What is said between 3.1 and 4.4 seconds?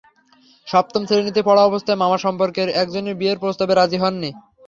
বিয়ের প্রস্তাবে রাজি হননি।